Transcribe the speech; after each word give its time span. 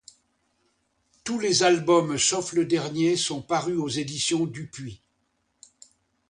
Tous 1.23 1.37
les 1.37 1.61
albums, 1.61 2.17
sauf 2.17 2.53
le 2.53 2.65
dernier, 2.65 3.15
sont 3.15 3.39
parus 3.43 3.77
aux 3.77 3.87
Éditions 3.87 4.47
Dupuis. 4.47 4.99